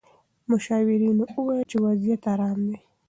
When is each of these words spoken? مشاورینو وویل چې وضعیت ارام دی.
مشاورینو 0.51 1.23
وویل 1.35 1.67
چې 1.71 1.77
وضعیت 1.85 2.21
ارام 2.33 2.59
دی. 2.67 2.77